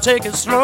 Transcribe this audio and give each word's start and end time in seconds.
Take 0.00 0.24
it 0.24 0.34
slow. 0.34 0.59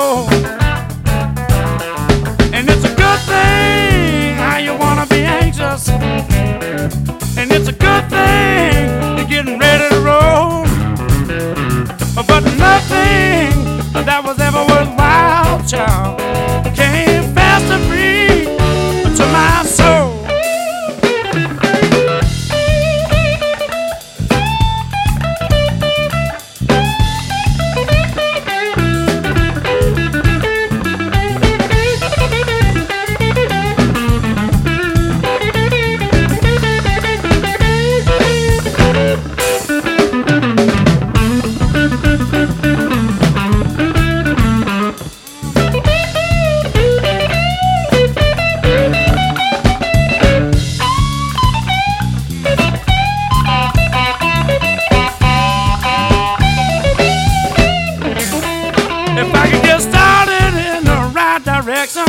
If 59.19 59.35
I 59.35 59.51
could 59.51 59.63
get 59.63 59.81
started 59.81 60.53
in 60.77 60.85
the 60.85 61.11
right 61.15 61.43
direction, 61.43 62.05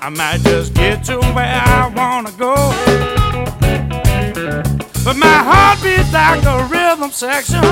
I 0.00 0.08
might 0.10 0.40
just 0.42 0.74
get 0.74 1.02
to 1.04 1.18
where 1.34 1.60
I 1.64 1.92
wanna 1.94 2.30
go. 2.38 2.54
But 5.04 5.16
my 5.16 5.38
heart 5.48 5.82
beats 5.82 6.12
like 6.12 6.44
a 6.44 6.64
rhythm 6.70 7.10
section. 7.10 7.64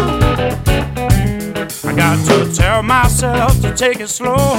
I 1.84 1.92
got 1.94 2.18
to 2.26 2.52
tell 2.52 2.82
myself 2.82 3.60
to 3.60 3.72
take 3.74 4.00
it 4.00 4.08
slow. 4.08 4.54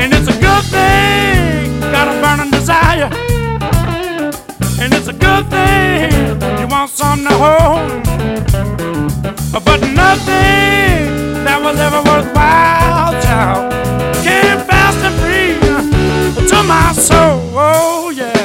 And 0.00 0.12
it's 0.12 0.28
a 0.28 0.38
good 0.40 0.64
thing, 0.64 1.80
got 1.80 2.08
a 2.08 2.20
burning 2.22 2.50
desire. 2.50 3.10
And 4.86 4.94
it's 4.94 5.08
a 5.08 5.12
good 5.12 5.50
thing, 5.50 6.12
you 6.60 6.68
want 6.68 6.88
something 6.90 7.26
to 7.26 7.34
hold. 7.34 8.04
But 9.64 9.80
nothing 9.80 11.42
that 11.42 11.58
was 11.60 11.76
ever 11.80 12.02
worthwhile, 12.08 13.20
child, 13.20 13.72
came 14.22 14.60
fast 14.64 14.98
and 15.02 15.16
free 15.18 15.58
to 16.46 16.62
my 16.62 16.92
soul. 16.92 17.50
Oh, 17.58 18.10
yeah. 18.14 18.35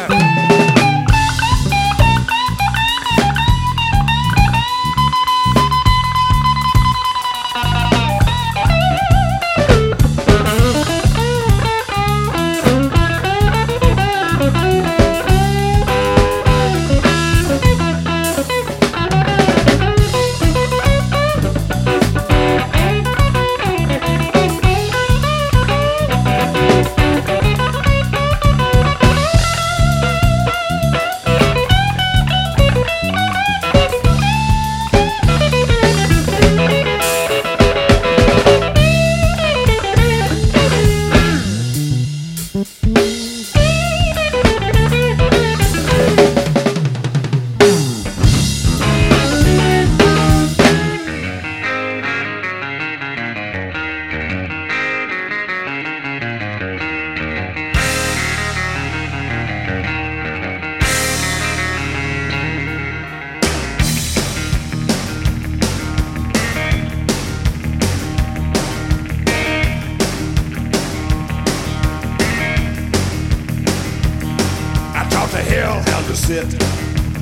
Hell 75.52 75.82
how 75.92 76.02
to 76.08 76.16
sit, 76.16 76.50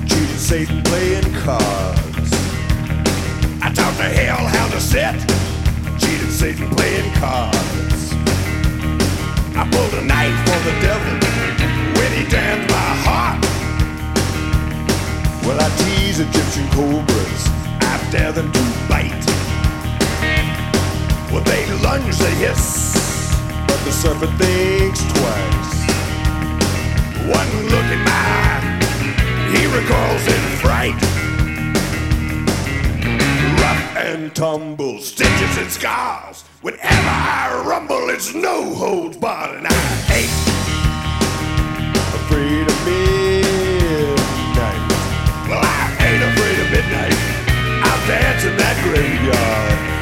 cheating 0.08 0.42
Satan 0.50 0.84
playing 0.84 1.30
cards. 1.42 2.30
I 3.66 3.74
taught 3.74 3.96
the 3.98 4.10
hell 4.20 4.46
how 4.56 4.68
to 4.70 4.80
sit, 4.80 5.18
cheating 6.02 6.30
Satan 6.30 6.70
playing 6.76 7.12
cards. 7.16 8.14
I 9.58 9.64
pulled 9.74 9.94
a 10.02 10.06
knife 10.06 10.40
for 10.48 10.60
the 10.70 10.76
devil 10.88 11.16
when 11.98 12.12
he 12.18 12.24
damned 12.30 12.70
my 12.70 12.92
heart. 13.06 13.42
Well, 15.46 15.60
I 15.60 15.70
tease 15.82 16.20
Egyptian 16.20 16.68
cobras, 16.78 17.44
I 17.82 17.94
dare 18.12 18.32
them 18.32 18.52
to 18.52 18.64
bite. 18.88 19.26
Well, 21.32 21.44
they 21.44 21.66
lunge, 21.82 22.18
they 22.18 22.36
hiss, 22.46 23.34
but 23.68 23.80
the 23.86 23.92
serpent 23.92 24.38
thinks 24.38 25.02
twice. 25.14 25.79
One 27.30 27.52
look 27.70 27.86
at 27.94 28.02
mine, 28.10 28.82
he 29.54 29.68
recoils 29.68 30.26
in 30.26 30.42
fright. 30.58 31.00
Rough 33.62 33.98
and 33.98 34.34
tumble, 34.36 35.00
stitches 35.00 35.58
and 35.60 35.70
scars. 35.70 36.44
Whenever 36.64 36.84
I 36.88 37.64
rumble, 37.68 38.10
it's 38.10 38.34
no 38.34 38.74
holds 38.74 39.16
barred, 39.18 39.58
and 39.58 39.68
I 39.70 39.72
ain't 40.18 40.32
afraid 42.18 42.66
of 42.66 42.78
midnight. 42.90 44.84
Well, 45.48 45.62
I 45.62 45.96
ain't 46.02 46.24
afraid 46.34 46.60
of 46.66 46.72
midnight. 46.72 47.14
I'll 47.86 48.08
dance 48.08 48.44
in 48.44 48.58
that 48.58 48.78
graveyard. 48.84 49.99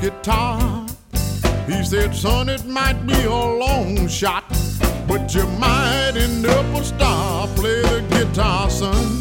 guitar. 0.00 0.86
He 1.66 1.84
said, 1.84 2.14
son, 2.14 2.48
it 2.48 2.64
might 2.64 3.06
be 3.06 3.22
a 3.24 3.30
long 3.30 4.08
shot, 4.08 4.44
but 5.06 5.34
you 5.34 5.46
might 5.58 6.12
end 6.16 6.46
up 6.46 6.64
a 6.74 6.82
star. 6.82 7.46
Play 7.48 7.82
the 7.82 8.04
guitar, 8.10 8.70
son. 8.70 9.18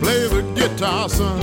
Play 0.00 0.28
the 0.28 0.42
guitar, 0.54 1.08
son. 1.08 1.40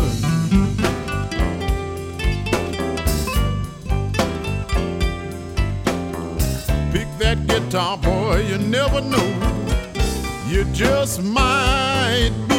Pick 6.91 7.07
that 7.17 7.47
guitar, 7.47 7.97
boy, 7.97 8.45
you 8.47 8.59
never 8.59 9.01
know. 9.01 9.27
You 10.47 10.63
just 10.65 11.23
might 11.23 12.31
be 12.47 12.56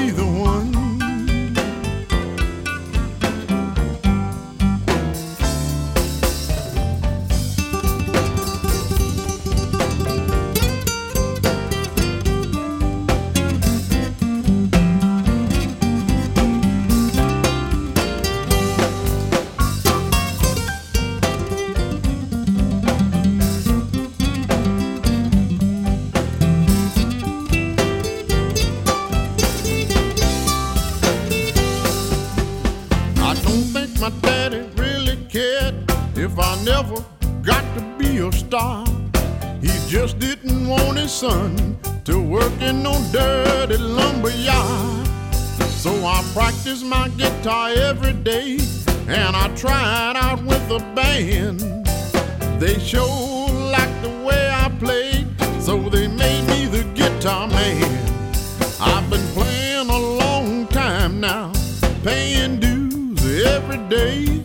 day. 63.88 64.44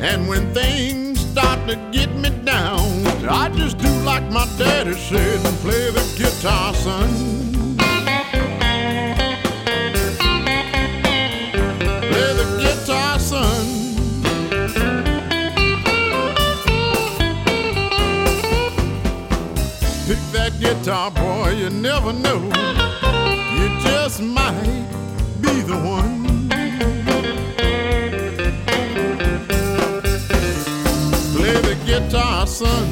And 0.00 0.28
when 0.28 0.52
things 0.54 1.20
start 1.20 1.68
to 1.68 1.76
get 1.90 2.14
me 2.14 2.30
down, 2.44 3.06
I 3.28 3.48
just 3.54 3.78
do 3.78 3.88
like 4.02 4.24
my 4.30 4.46
daddy 4.58 4.94
said 4.94 5.44
and 5.44 5.56
play 5.58 5.90
the 5.90 6.02
guitar, 6.16 6.74
son. 6.74 7.08
Play 12.10 12.32
the 12.40 12.46
guitar, 12.60 13.18
son. 13.18 13.66
Pick 20.06 20.18
that 20.32 20.52
guitar, 20.60 21.10
boy, 21.10 21.50
you 21.50 21.70
never 21.70 22.12
know. 22.12 22.42
You 23.56 23.68
just 23.80 24.20
might 24.20 24.86
be 25.40 25.62
the 25.62 25.76
one. 25.84 26.21
guitar, 31.92 32.46
son. 32.46 32.88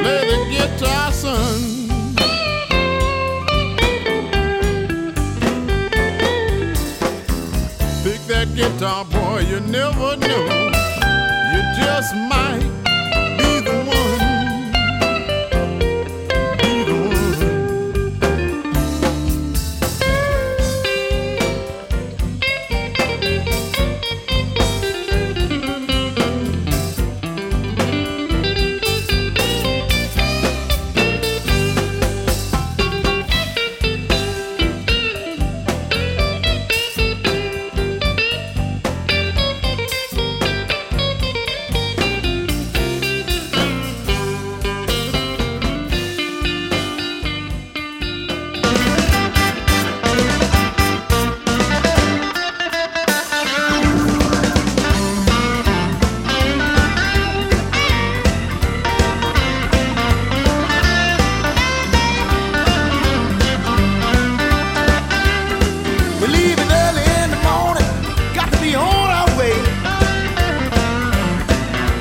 Play 0.00 0.22
the 0.30 0.38
guitar, 0.50 1.12
son. 1.12 1.60
Pick 8.02 8.20
that 8.26 8.48
guitar, 8.56 9.04
boy, 9.04 9.42
you 9.48 9.60
never 9.60 10.16
know. 10.16 10.67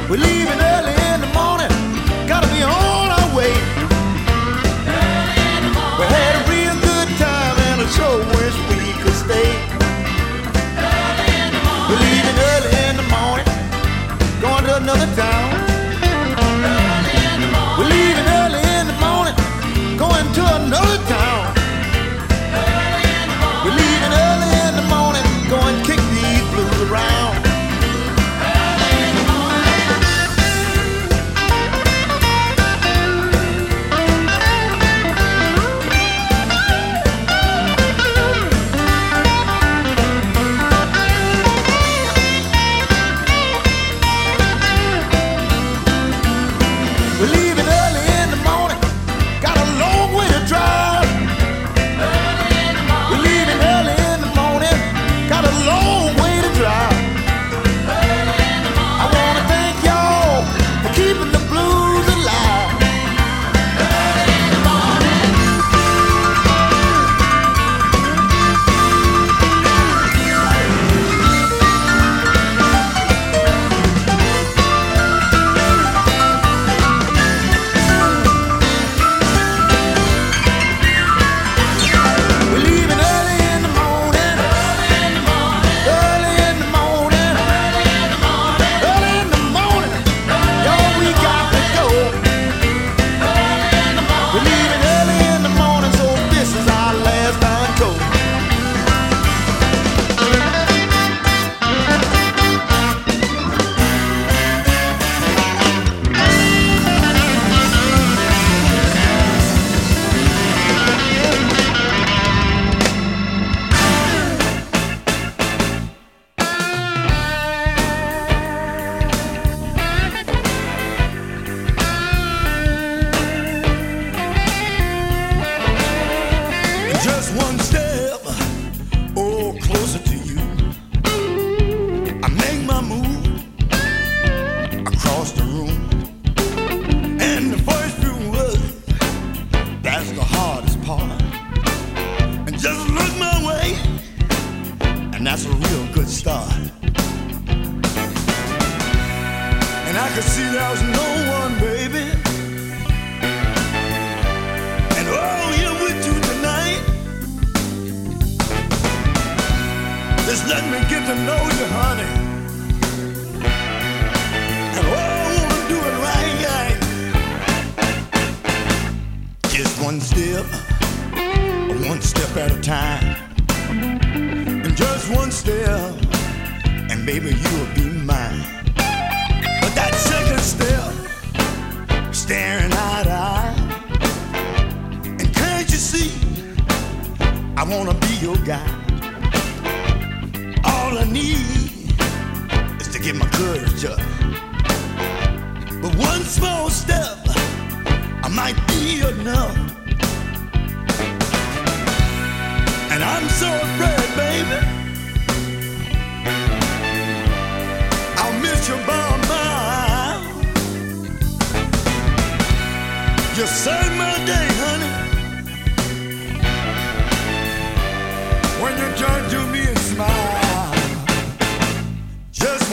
We're 0.10 0.16
leaving. 0.16 0.67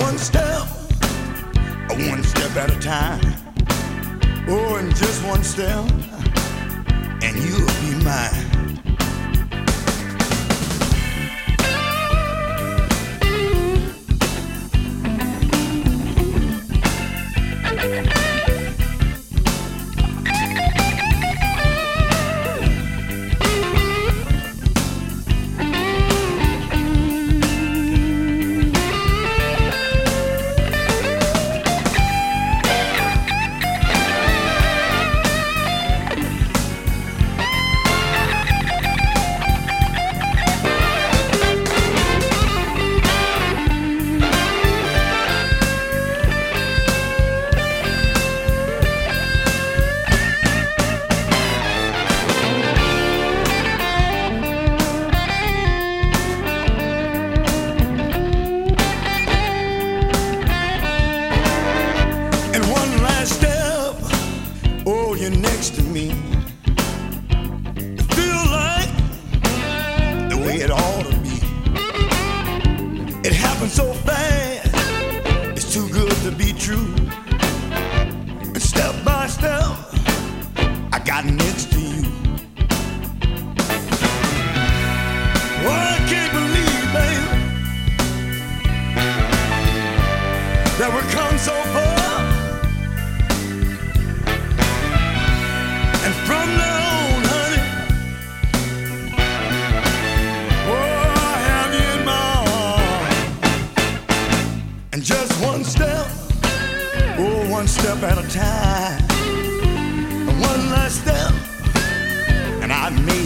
one 0.01 0.19
step, 0.19 0.67
one 2.09 2.23
step 2.23 2.57
at 2.57 2.71
a 2.71 2.79
time. 2.81 3.35
Oh, 4.49 4.77
and 4.77 4.95
just 4.97 5.25
one 5.25 5.43
step, 5.43 5.85
and 7.23 7.37
you'll 7.37 7.67
be 7.81 8.05
mine. 8.05 8.54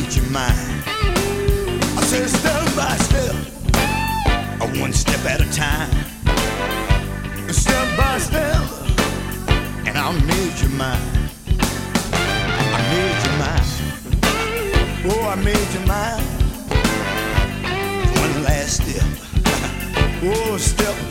changed 0.09 0.25
your 0.25 0.33
mind. 0.33 0.83
I 1.97 2.03
said 2.03 2.29
step 2.29 2.65
by 2.77 2.97
step, 2.97 3.35
one 4.81 4.93
step 4.93 5.25
at 5.25 5.41
a 5.41 5.51
time. 5.53 5.91
Step 7.53 7.97
by 7.97 8.19
step, 8.19 8.63
and 9.87 9.97
I 9.99 10.13
made 10.27 10.61
you 10.61 10.69
mine. 10.71 11.31
I 12.71 12.81
made 12.93 13.23
you 13.25 13.33
mine. 13.43 13.69
Oh, 15.11 15.29
I 15.29 15.35
made 15.37 15.69
you 15.75 15.81
mine. 15.87 16.25
One 18.21 18.45
last 18.45 18.83
step. 18.83 19.07
oh, 20.23 20.57
step 20.59 21.08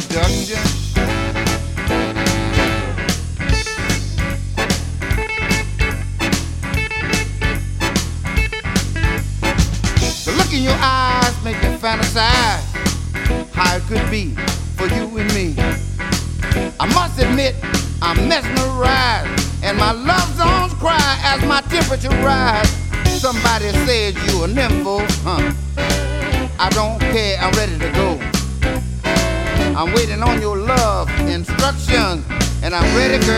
seduction. 0.00 0.65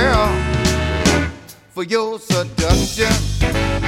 girl, 0.08 0.32
for 1.74 1.82
your 1.82 2.18
seduction. 2.18 3.87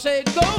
Say 0.00 0.22
go. 0.22 0.49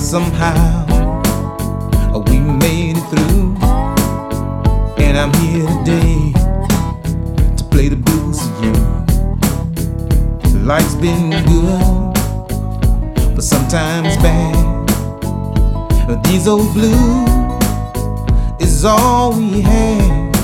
but 0.00 0.06
somehow 0.06 0.86
oh, 2.14 2.24
we 2.28 2.38
made 2.38 2.96
it 2.96 3.06
through. 3.10 3.54
And 5.04 5.16
I'm 5.18 5.32
here 5.44 5.66
today 5.78 6.32
to 7.56 7.64
play 7.70 7.88
the 7.88 7.96
blues 7.96 8.38
with 8.42 8.64
you. 8.64 8.72
Life's 10.64 10.94
been 10.94 11.30
good, 11.44 12.14
but 13.34 13.42
sometimes 13.42 14.16
bad. 14.18 14.56
These 16.24 16.48
old 16.48 16.72
blues 16.72 17.28
is 18.60 18.84
all 18.84 19.32
we 19.36 19.60
had. 19.60 20.34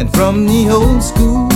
And 0.00 0.12
from 0.12 0.46
the 0.46 0.68
old 0.68 1.02
school 1.02 1.48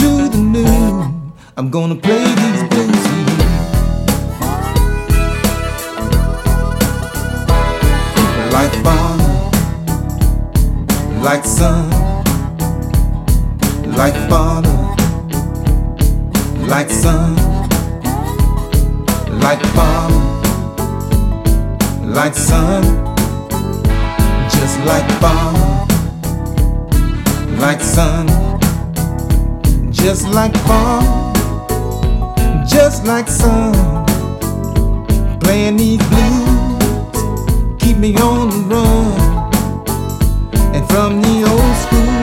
to 0.00 0.28
the 0.28 0.38
new, 0.38 1.14
I'm 1.56 1.70
gonna 1.70 1.94
play 1.94 2.24
these 2.24 2.62
blues. 2.68 3.15
like 8.66 8.82
father, 8.82 9.32
like 11.22 11.44
son, 11.44 11.88
like 13.92 14.16
father, 14.28 14.76
like 16.66 16.90
son, 16.90 17.36
like 19.38 19.62
father, 19.76 20.20
like 22.06 22.34
son, 22.34 22.82
just 24.50 24.80
like 24.80 25.08
father, 25.20 25.86
like 27.60 27.80
son, 27.80 28.26
just 29.92 30.26
like 30.30 30.56
father, 30.66 31.32
just 32.66 33.06
like 33.06 33.28
son, 33.28 33.72
playing 35.38 35.76
these 35.76 36.02
blues 36.08 36.65
keep 37.86 37.98
me 37.98 38.16
on 38.16 38.50
the 38.50 38.56
run. 38.74 39.12
And 40.74 40.84
from 40.90 41.22
the 41.22 41.36
old 41.52 41.76
school 41.84 42.16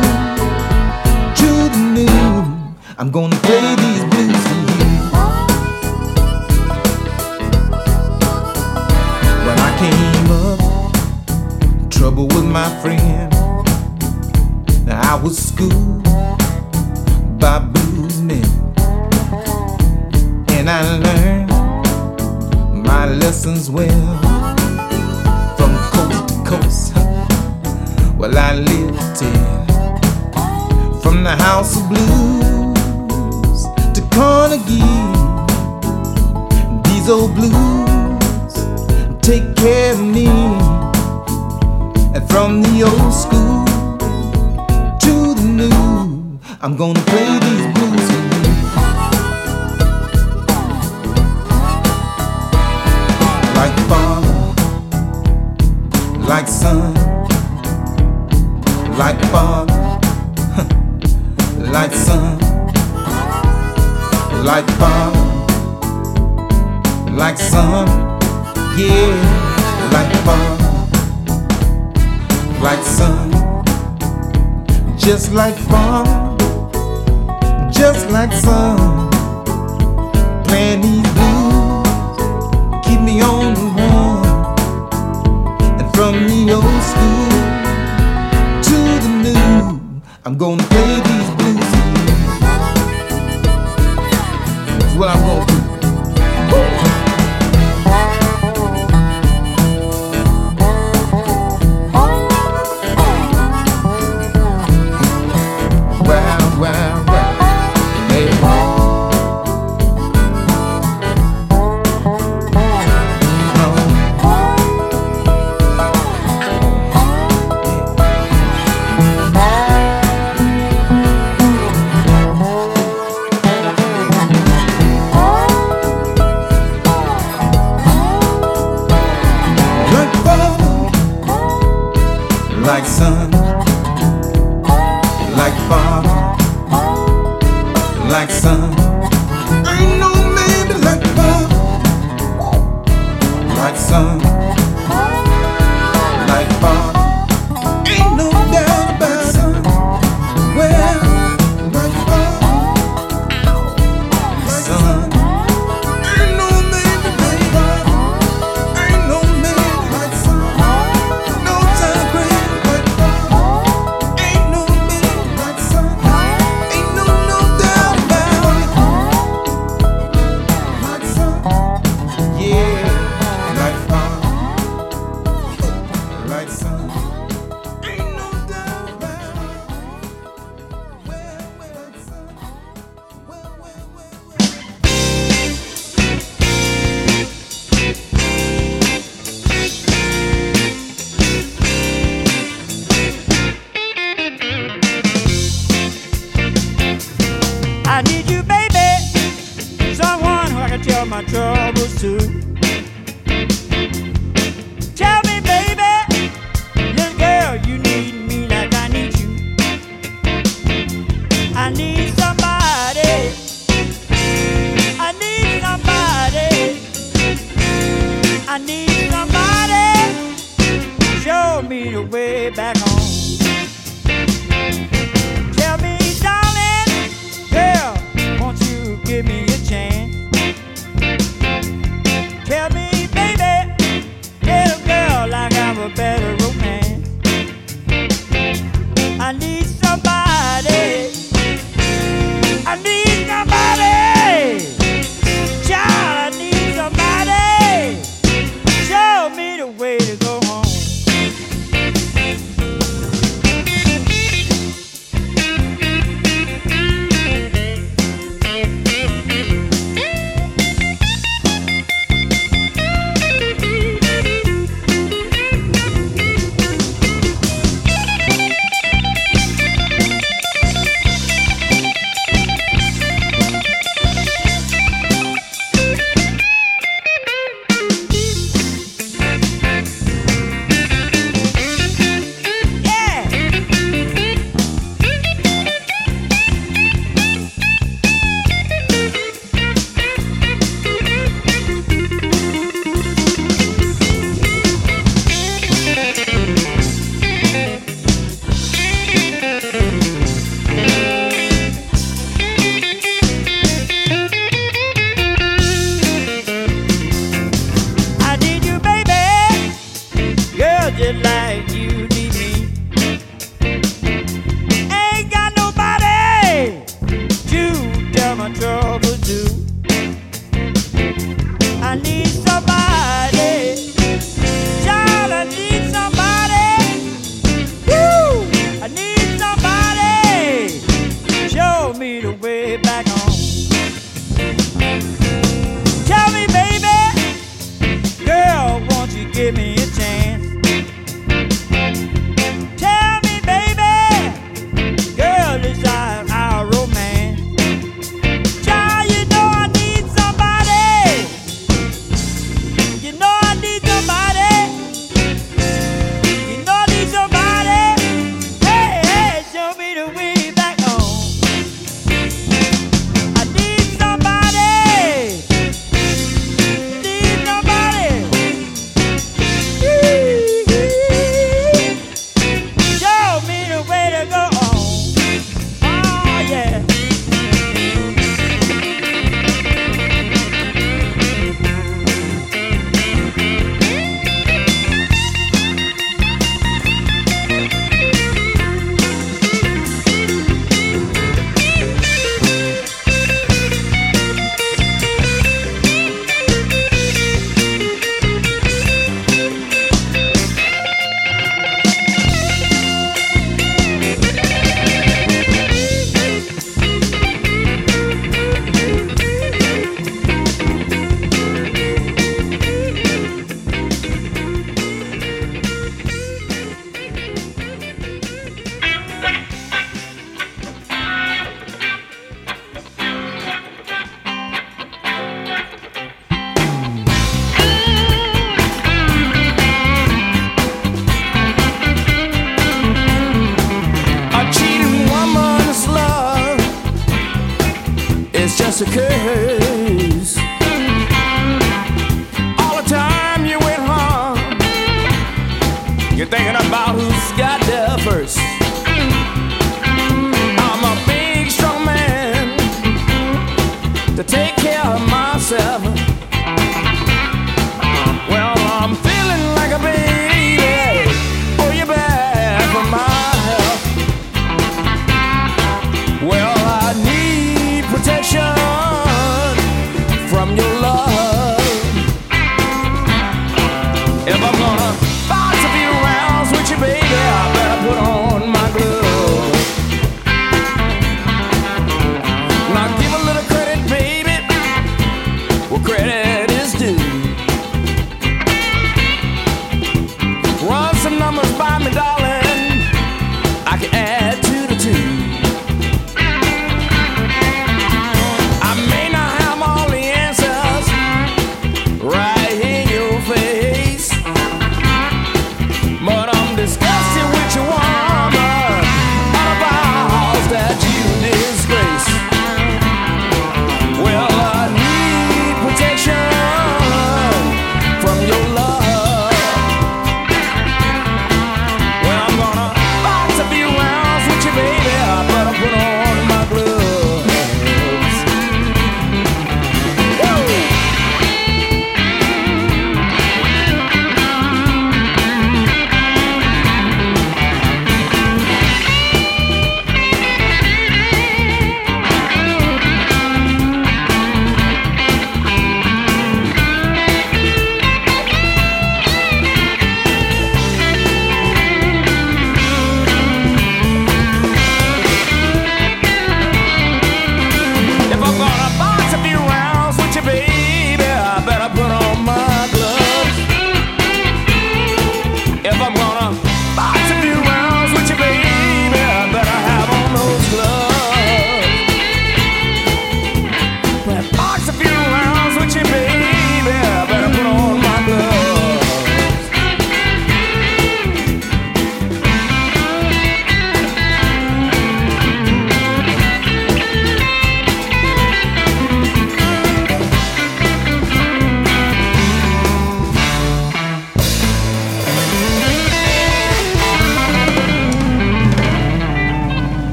to 1.39 1.49
the 1.73 1.81
new, 1.97 2.31
I'm 2.97 3.09
gonna 3.11 3.39
play 3.47 3.75
these 3.83 4.03
blues 4.11 4.43
for 4.49 4.59
you. 4.71 4.89
When 9.45 9.57
I 9.67 9.71
came 9.83 10.29
up, 10.43 10.59
trouble 11.89 12.27
with 12.27 12.47
my 12.59 12.69
friend. 12.81 13.31
Now 14.85 15.13
I 15.13 15.15
was 15.23 15.37
schooled 15.37 16.03
by 17.39 17.59
blues 17.59 18.21
men, 18.21 18.49
and 20.49 20.69
I 20.69 20.81
learned 21.05 21.49
my 22.85 23.05
lessons 23.05 23.69
well 23.69 24.22
coast. 26.61 26.93
Well, 28.17 28.37
I 28.37 28.53
lived 28.55 29.21
it 29.21 31.01
from 31.01 31.23
the 31.23 31.35
house 31.45 31.75
of 31.77 31.83
blues 31.89 33.59
to 33.95 34.01
Carnegie. 34.15 35.01
These 36.87 37.09
old 37.09 37.33
blues 37.35 38.53
take 39.21 39.55
care 39.55 39.93
of 39.93 40.01
me, 40.15 40.27
and 42.15 42.23
from 42.29 42.61
the 42.61 42.83
old 42.89 43.13
school 43.23 43.65
to 45.03 45.13
the 45.39 45.47
new, 45.59 46.39
I'm 46.61 46.75
gonna 46.75 47.03
play 47.11 47.39
these 47.39 47.65
blues. 47.73 47.82